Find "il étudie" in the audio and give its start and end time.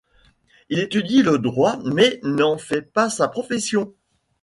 0.69-1.21